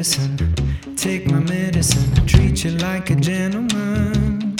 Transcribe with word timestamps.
take 0.00 0.16
my 0.16 0.24
medicine, 0.30 0.96
take 0.96 1.26
my 1.26 1.40
medicine, 1.40 2.26
treat 2.26 2.64
you 2.64 2.70
like 2.70 3.10
a 3.10 3.16
gentleman. 3.16 4.56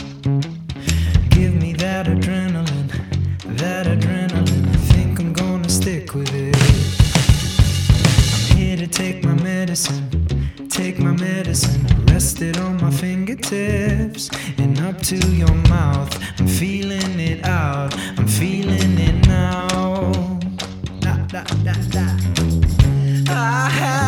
Give 1.31 1.55
me 1.55 1.73
that 1.75 2.07
adrenaline, 2.07 2.91
that 3.57 3.87
adrenaline. 3.87 4.69
I 4.69 4.77
think 4.93 5.19
I'm 5.19 5.33
gonna 5.33 5.69
stick 5.71 6.15
with 6.15 6.31
it. 6.35 6.55
I'm 8.53 8.57
here 8.59 8.77
to 8.77 8.87
take 8.87 9.25
my 9.25 9.33
medicine, 9.43 10.11
take 10.69 10.99
my 10.99 11.13
medicine, 11.13 11.87
rest 12.09 12.43
it 12.43 12.59
on 12.59 12.77
my 12.79 12.91
fingertips 12.91 14.29
and 14.59 14.79
up 14.81 15.01
to 15.05 15.17
your 15.31 15.55
mouth. 15.71 16.13
I'm 16.39 16.49
feeling 16.49 17.19
it 17.19 17.47
out, 17.47 17.97
I'm 18.19 18.29
feeling 18.29 18.99
it 18.99 19.27
now. 19.27 20.39
Da, 21.01 21.17
da, 21.29 21.45
da, 21.65 21.73
da. 21.89 22.21
I 23.33 23.71
had 23.71 24.00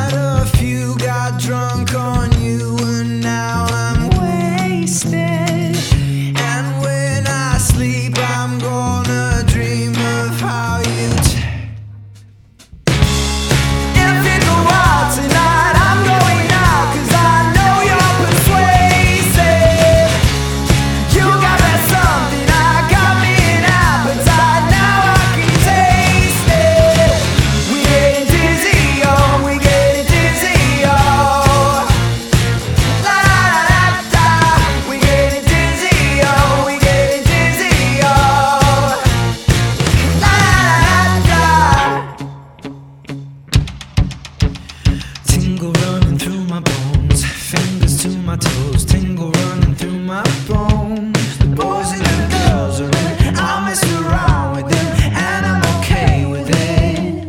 my 48.32 48.38
toes, 48.38 48.86
tingle 48.86 49.30
running 49.30 49.74
through 49.74 49.98
my 49.98 50.22
bones. 50.48 51.36
The 51.36 51.44
boys 51.54 51.92
and 51.92 52.00
the 52.00 52.28
girls 52.48 52.80
are 52.80 52.86
in. 52.86 53.36
I 53.36 53.66
mess 53.66 53.84
around 54.00 54.56
with 54.56 54.68
them, 54.72 54.86
and 55.12 55.44
I'm 55.44 55.62
okay 55.76 56.24
with 56.24 56.48
it. 56.48 57.28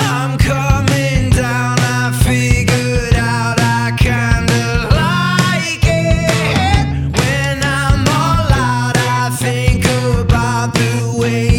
I'm 0.00 0.38
coming 0.38 1.28
down. 1.32 1.76
I 1.78 2.12
figured 2.24 3.14
out 3.14 3.60
I 3.60 3.92
kinda 3.98 4.88
like 5.02 5.84
it. 5.84 6.86
When 7.18 7.62
I'm 7.62 8.08
all 8.08 8.48
out, 8.70 8.96
I 8.96 9.28
think 9.38 9.84
about 10.18 10.72
the 10.72 11.18
way. 11.20 11.53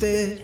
usted 0.00 0.42